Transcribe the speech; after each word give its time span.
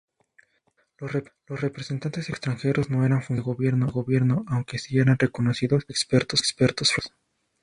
Los 0.97 1.61
representantes 1.61 2.27
extranjeros 2.31 2.89
no 2.89 3.05
eran 3.05 3.21
funcionarios 3.21 3.85
de 3.85 3.91
gobierno, 3.91 4.43
aunque 4.47 4.79
sí 4.79 4.97
eran 4.97 5.19
reconocidos 5.19 5.83
expertos 5.87 6.41
financieros. 6.41 7.13